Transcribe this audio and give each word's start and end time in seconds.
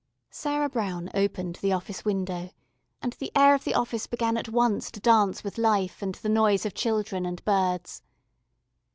Sarah 0.31 0.67
Brown 0.67 1.11
opened 1.13 1.57
the 1.57 1.73
office 1.73 2.03
window, 2.03 2.49
and 3.03 3.13
the 3.13 3.31
air 3.35 3.53
of 3.53 3.65
the 3.65 3.75
office 3.75 4.07
began 4.07 4.35
at 4.35 4.49
once 4.49 4.89
to 4.89 4.99
dance 4.99 5.43
with 5.43 5.59
life 5.59 6.01
and 6.01 6.15
the 6.15 6.27
noise 6.27 6.65
of 6.65 6.73
children 6.73 7.23
and 7.23 7.45
birds. 7.45 8.01